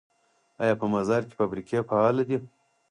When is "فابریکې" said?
1.39-1.87